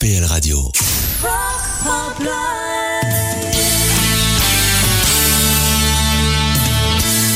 [0.00, 0.72] RPL Radio.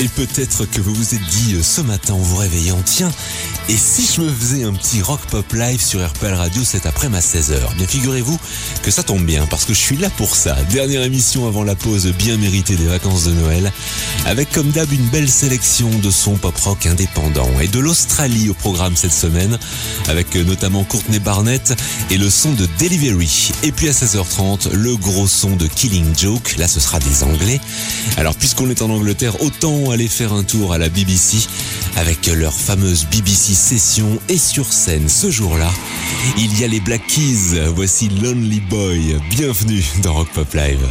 [0.01, 3.11] Et peut-être que vous vous êtes dit euh, ce matin en vous réveillant, tiens,
[3.69, 7.19] et si je me faisais un petit rock pop live sur RPL Radio cet après-midi
[7.19, 8.39] à 16h Bien figurez-vous
[8.83, 10.55] que ça tombe bien parce que je suis là pour ça.
[10.71, 13.73] Dernière émission avant la pause bien méritée des vacances de Noël
[14.27, 18.55] avec comme d'hab une belle sélection de sons pop rock indépendants et de l'Australie au
[18.55, 19.59] programme cette semaine
[20.09, 21.75] avec notamment Courtney Barnett
[22.11, 23.53] et le son de Delivery.
[23.63, 26.57] Et puis à 16h30, le gros son de Killing Joke.
[26.59, 27.61] Là, ce sera des Anglais.
[28.19, 31.39] Alors puisqu'on est en Angleterre, autant aller faire un tour à la BBC
[31.97, 35.71] avec leur fameuse BBC session et sur scène ce jour-là,
[36.37, 37.61] il y a les Black Keys.
[37.75, 39.17] Voici Lonely Boy.
[39.31, 40.87] Bienvenue dans Rock Pop Live.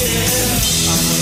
[0.00, 1.17] Yeah.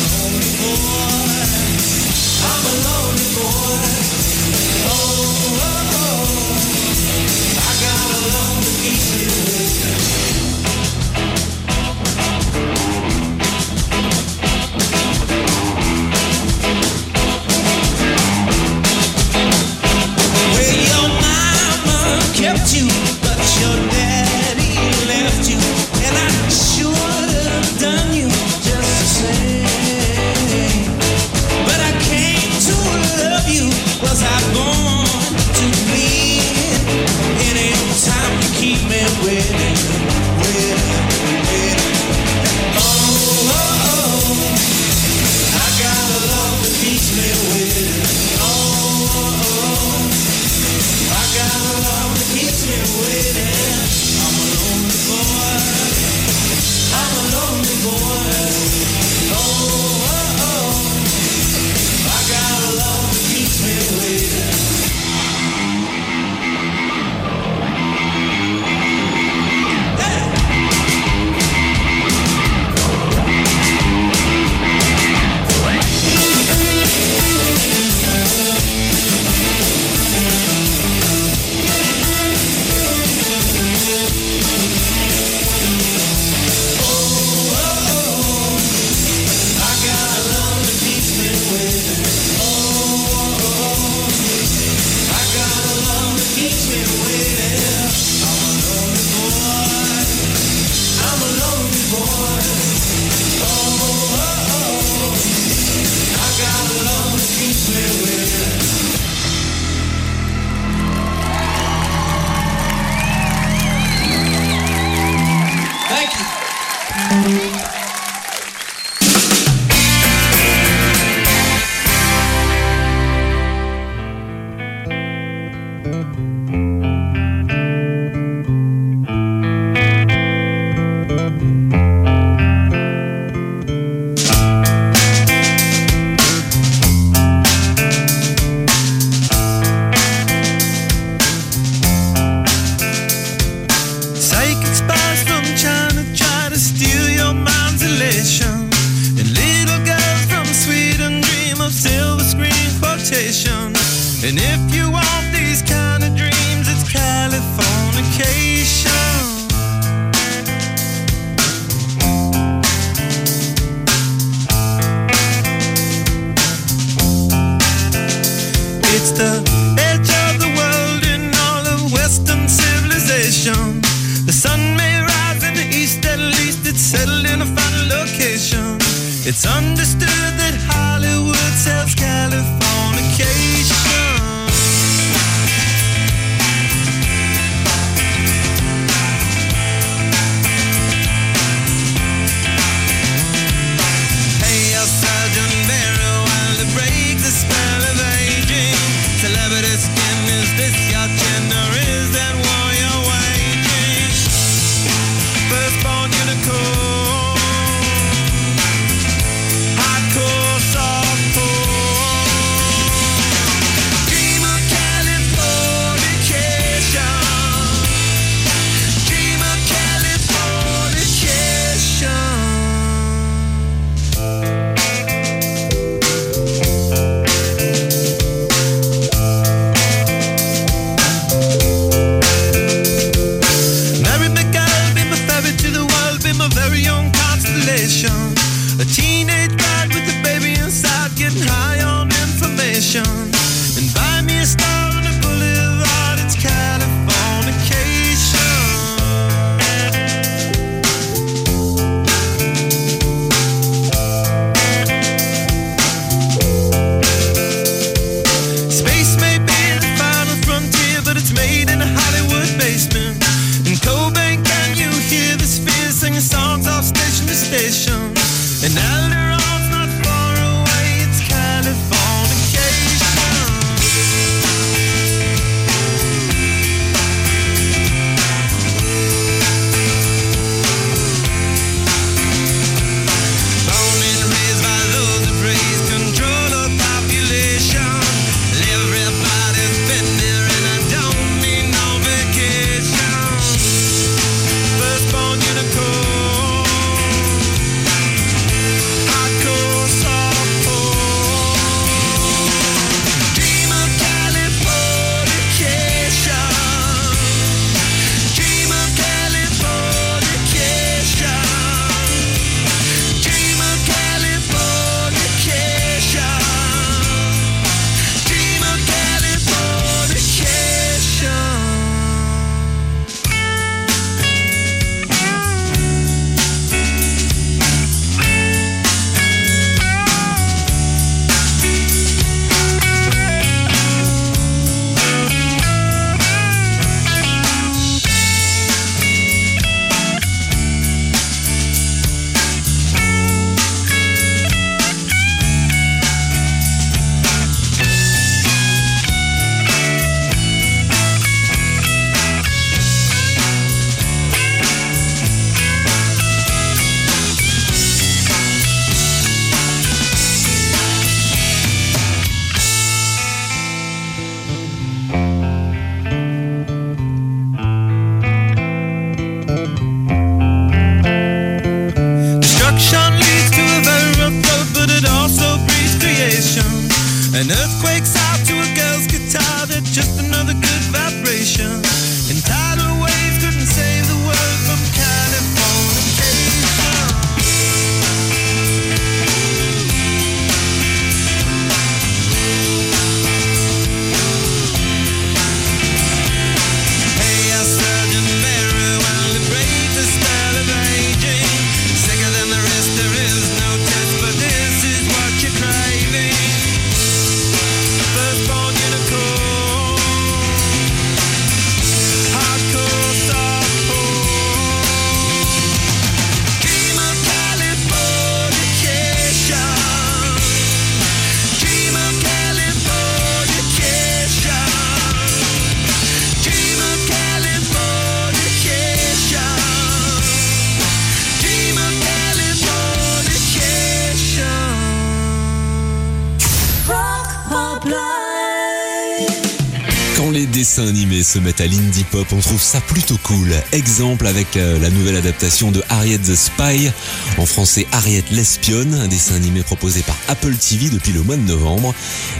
[441.26, 443.52] Se mettent à l'indie pop, on trouve ça plutôt cool.
[443.72, 446.88] Exemple avec euh, la nouvelle adaptation de Harriet the Spy,
[447.36, 451.42] en français Harriet l'espionne, un dessin animé proposé par Apple TV depuis le mois de
[451.42, 451.92] novembre,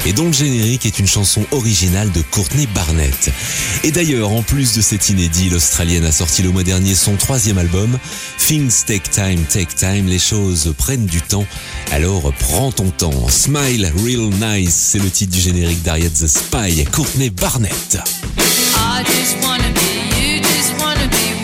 [0.07, 3.33] et dont le générique est une chanson originale de Courtney Barnett.
[3.83, 7.59] Et d'ailleurs, en plus de cet inédit, l'Australienne a sorti le mois dernier son troisième
[7.59, 7.99] album,
[8.38, 11.47] Things Take Time, Take Time, les choses prennent du temps,
[11.90, 13.28] alors prends ton temps.
[13.28, 17.99] Smile Real Nice, c'est le titre du générique d'Harriet the Spy, Courtney Barnett.
[18.98, 21.36] I just wanna be, you just wanna be.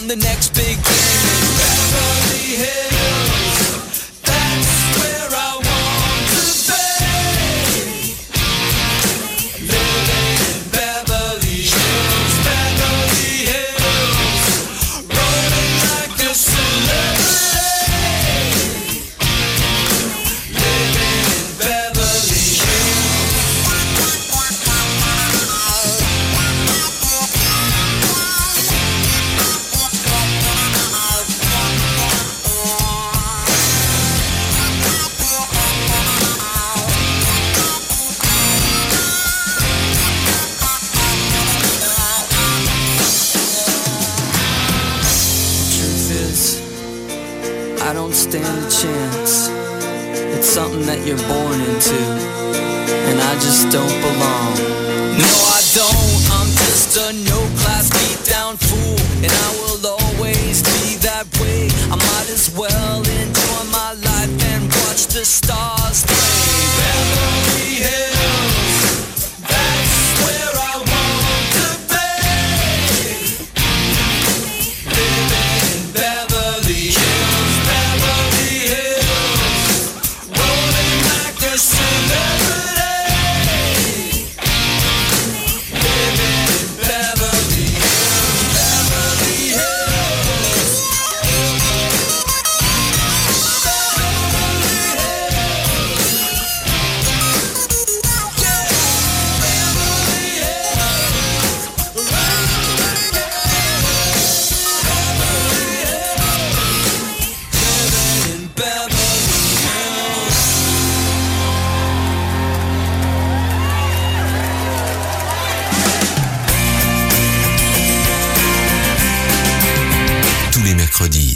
[0.00, 1.58] I'm the next big thing.
[1.58, 2.99] Beverly Hills.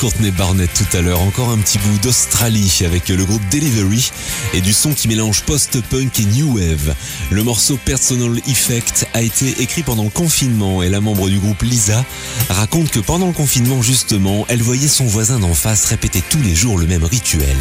[0.00, 4.10] Courtney Barnett tout à l'heure, encore un petit bout d'Australie avec le groupe Delivery
[4.54, 6.94] et du son qui mélange post-punk et new wave.
[7.30, 11.62] Le morceau Personal Effect a été écrit pendant le confinement et la membre du groupe
[11.62, 12.04] Lisa
[12.48, 16.54] raconte que pendant le confinement justement, elle voyait son voisin d'en face répéter tous les
[16.54, 17.56] jours le même rituel.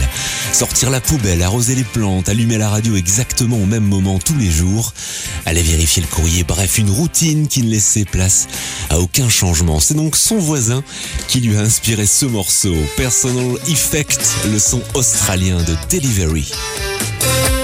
[0.54, 4.52] Sortir la poubelle, arroser les plantes, allumer la radio exactement au même moment tous les
[4.52, 4.94] jours,
[5.46, 8.48] aller vérifier le courrier, bref, une routine qui ne laissait place
[8.90, 9.80] à aucun changement.
[9.80, 10.84] C'est donc son voisin
[11.28, 16.52] qui lui a inspiré ce morceau, Personal Effect, le son australien de Delivery.
[16.78, 17.59] Música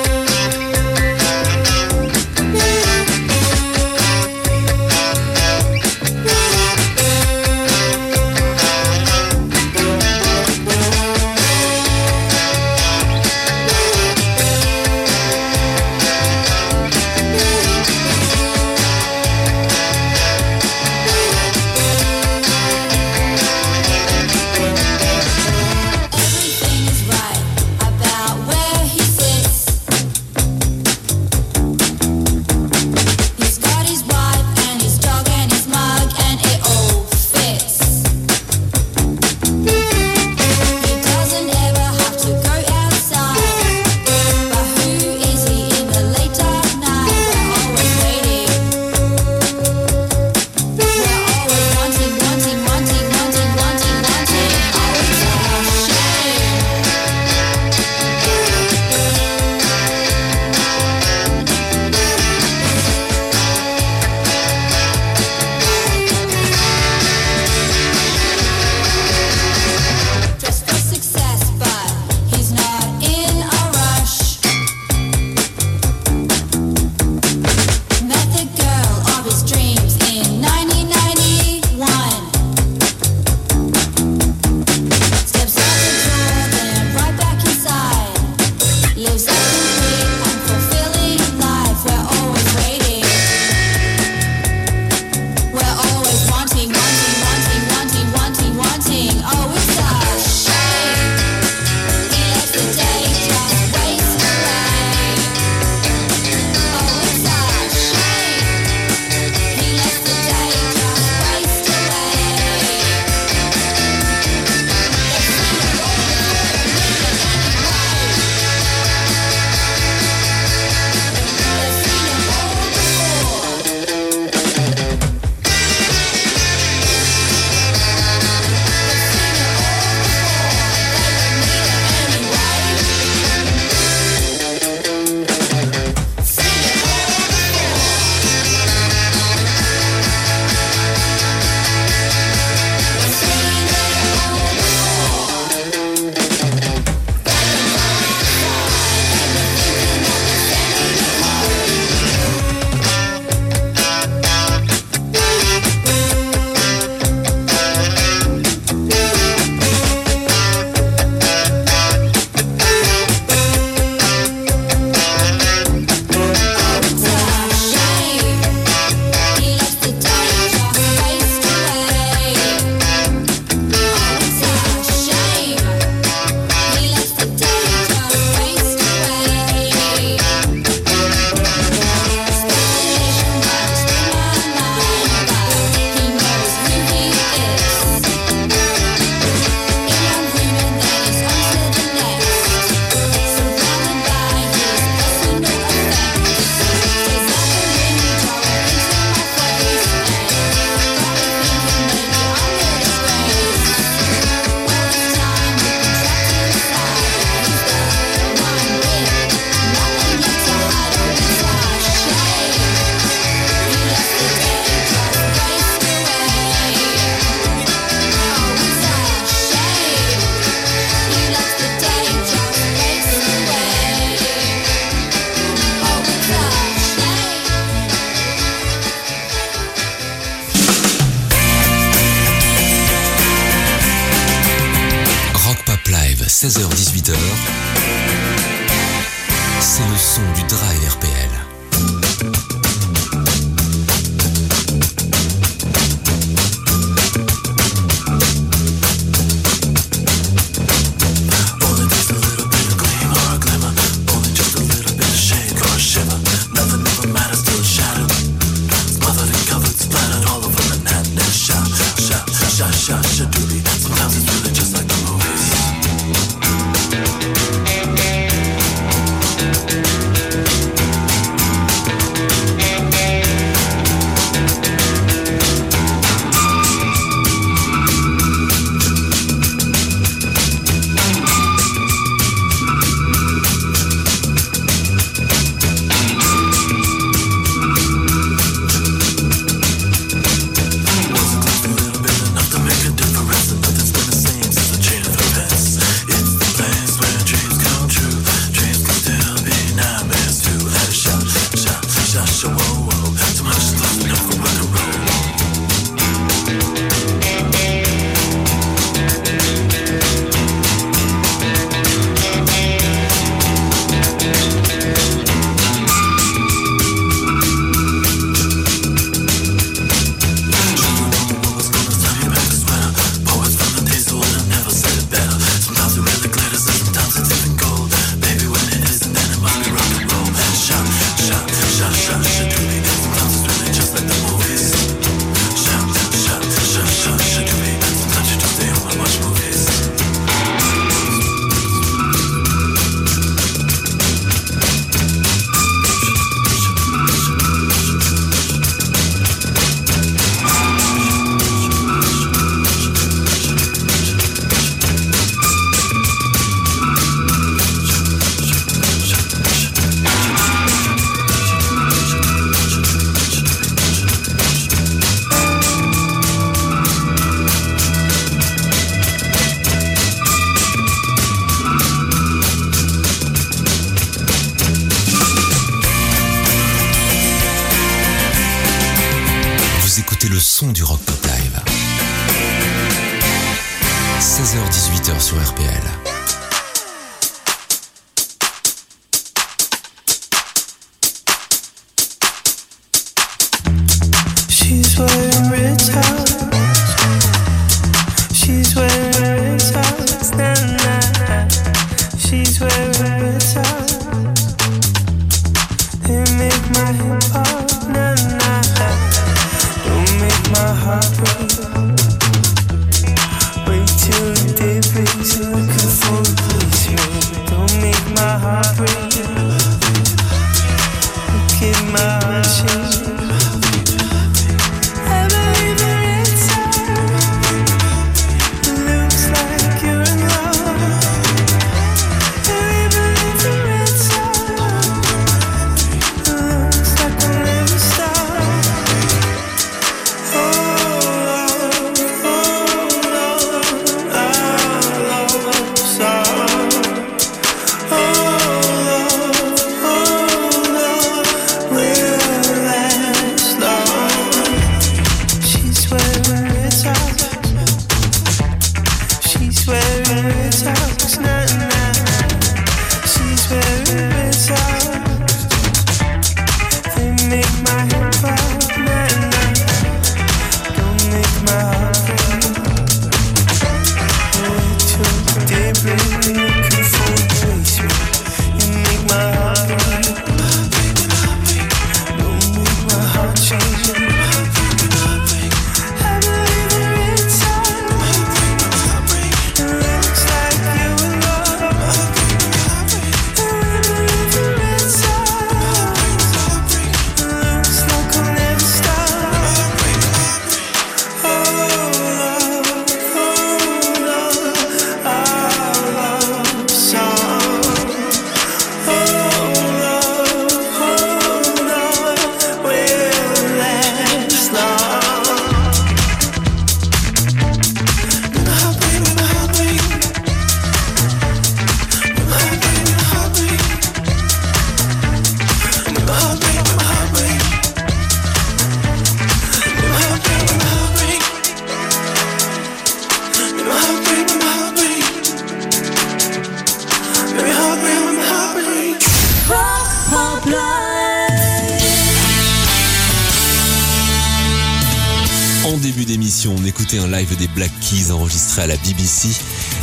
[545.66, 549.30] En début d'émission, on écoutait un live des Black Keys enregistré à la BBC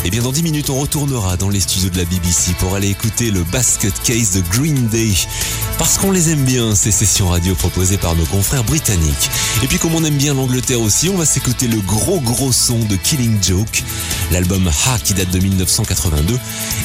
[0.04, 2.88] et bien dans 10 minutes, on retournera dans les studios de la BBC pour aller
[2.88, 5.12] écouter le Basket Case de Green Day.
[5.78, 9.30] Parce qu'on les aime bien, ces sessions radio proposées par nos confrères britanniques.
[9.62, 12.80] Et puis comme on aime bien l'Angleterre aussi, on va s'écouter le gros gros son
[12.80, 13.84] de Killing Joke,
[14.32, 16.36] l'album Ha qui date de 1982,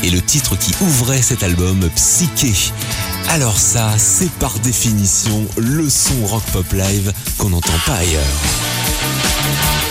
[0.04, 2.54] et le titre qui ouvrait cet album, Psyché.
[3.30, 9.87] Alors ça, c'est par définition le son rock pop live qu'on n'entend pas ailleurs.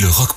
[0.00, 0.35] Le Rock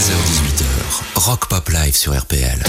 [0.00, 2.62] 16h-18h, Rock Pop Live sur RPL.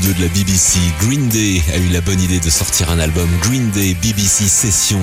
[0.00, 0.28] De la
[1.00, 4.98] Green Day a eu la bonne idée de sortir un album Green Day BBC Session.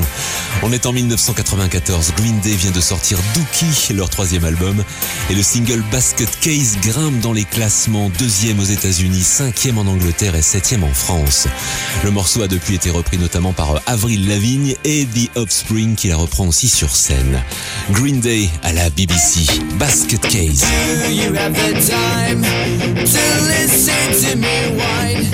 [0.64, 2.14] On est en 1994.
[2.18, 4.84] Green Day vient de sortir Dookie, leur troisième album,
[5.30, 10.34] et le single Basket Case grimpe dans les classements, deuxième aux États-Unis, cinquième en Angleterre
[10.34, 11.48] et septième en France.
[12.04, 16.16] Le morceau a depuis été repris notamment par Avril Lavigne et The Offspring qui la
[16.16, 17.44] reprend aussi sur scène.
[17.92, 19.46] Green Day à la BBC.
[19.78, 20.64] Basket Case.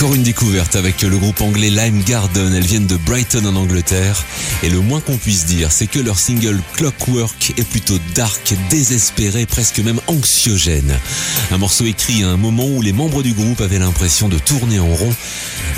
[0.00, 2.54] Encore une découverte avec le groupe anglais Lime Garden.
[2.54, 4.24] Elles viennent de Brighton en Angleterre.
[4.62, 9.44] Et le moins qu'on puisse dire, c'est que leur single Clockwork est plutôt dark, désespéré,
[9.44, 10.98] presque même anxiogène.
[11.50, 14.78] Un morceau écrit à un moment où les membres du groupe avaient l'impression de tourner
[14.78, 15.14] en rond,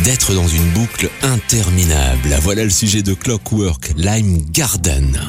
[0.04, 2.38] d'être dans une boucle interminable.
[2.42, 5.20] Voilà le sujet de Clockwork, Lime Garden.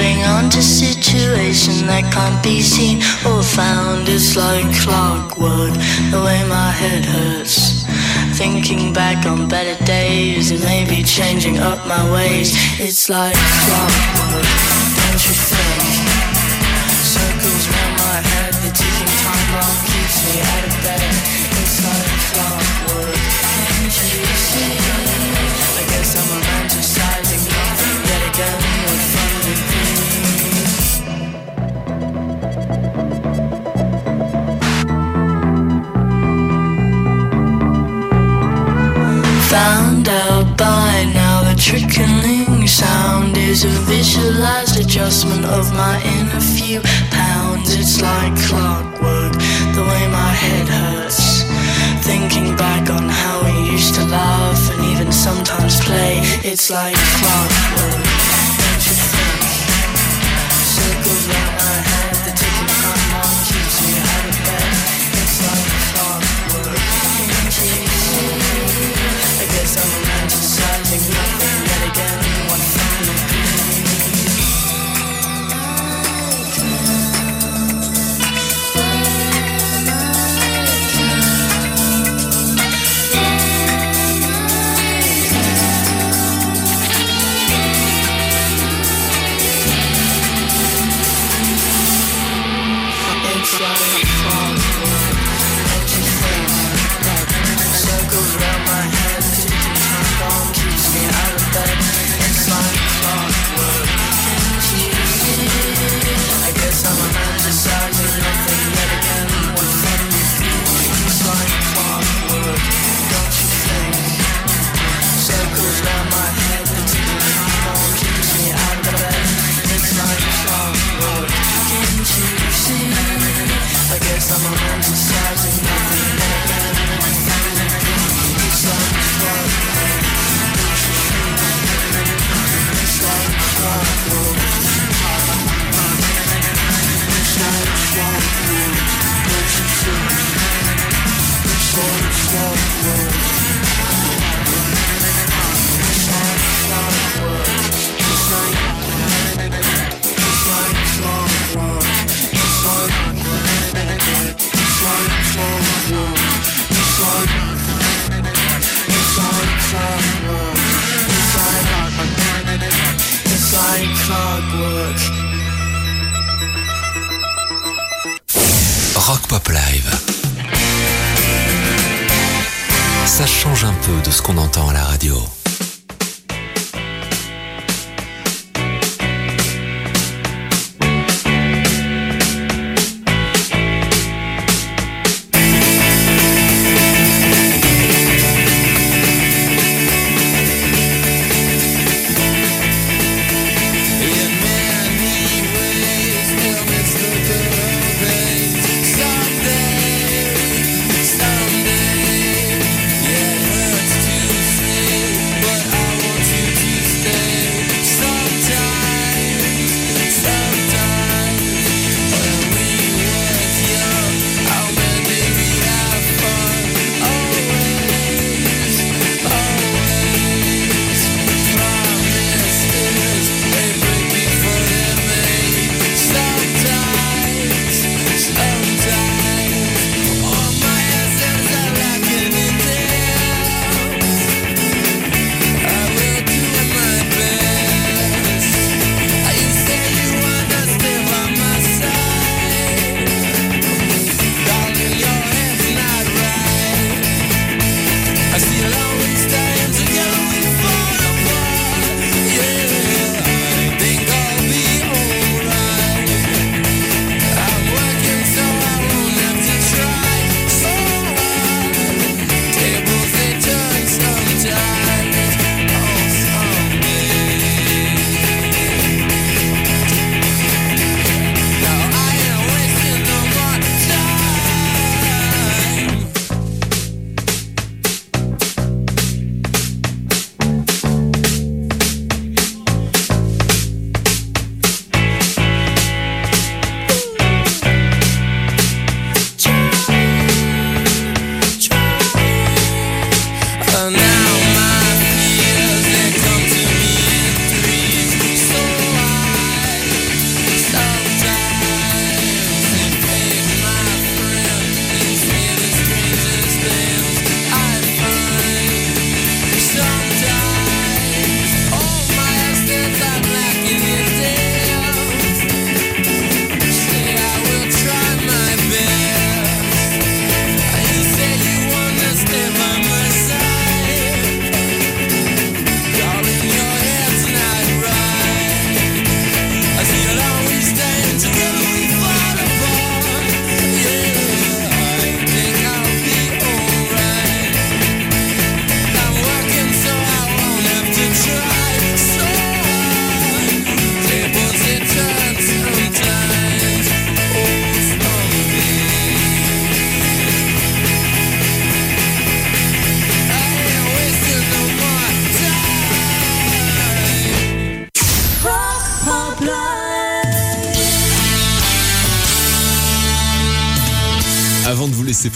[0.00, 4.08] Holding on to situation that can't be seen or found.
[4.08, 5.74] It's like clockwork,
[6.10, 7.84] the way my head hurts.
[8.36, 12.52] Thinking back on better days and maybe changing up my ways.
[12.80, 13.36] It's like
[13.66, 14.48] clockwork,
[14.96, 15.84] don't you think?
[17.04, 21.02] Circles round my head, the ticking time bomb keeps me out of bed.
[21.60, 23.20] It's like clockwork,
[23.68, 24.72] can't you see?
[25.76, 27.19] I guess I'm romanticizing nothing
[39.50, 46.80] Found out by now the trickling sound is a visualized adjustment of my inner few
[47.10, 47.74] pounds.
[47.74, 49.32] It's like clockwork,
[49.74, 51.42] the way my head hurts.
[52.06, 56.20] Thinking back on how we used to laugh and even sometimes play.
[56.44, 58.04] It's like clockwork,
[58.54, 59.42] don't you think?
[60.62, 61.69] Circles round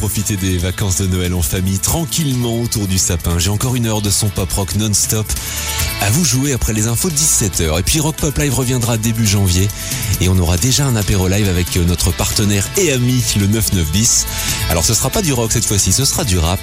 [0.04, 4.02] profiter des vacances de Noël en famille, tranquillement autour du sapin, j'ai encore une heure
[4.02, 5.26] de son pop rock non-stop
[6.02, 7.80] à vous jouer après les infos de 17h.
[7.80, 9.66] Et puis Rock Pop Live reviendra début janvier
[10.20, 13.92] et on aura déjà un apéro live avec euh, notre partenaire et ami le 99
[13.92, 14.26] bis.
[14.68, 16.60] Alors ce sera pas du rock cette fois-ci, ce sera du rap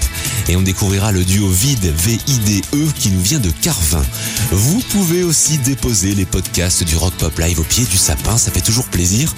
[0.47, 4.03] et on découvrira le duo Vide V-I-D-E qui nous vient de Carvin.
[4.53, 8.51] Vous pouvez aussi déposer les podcasts du Rock Pop Live au pied du sapin, ça
[8.51, 9.33] fait toujours plaisir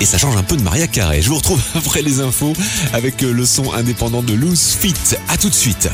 [0.00, 1.20] et ça change un peu de Maria Carré.
[1.20, 2.52] Je vous retrouve après les infos
[2.92, 4.94] avec le son indépendant de Loose Fit.
[5.28, 5.88] À tout de suite.